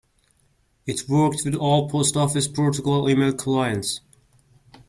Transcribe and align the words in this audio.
It 0.87 1.07
worked 1.07 1.45
with 1.45 1.53
all 1.53 1.87
Post 1.87 2.17
Office 2.17 2.47
Protocol 2.47 3.07
email 3.07 3.33
clients. 3.33 4.01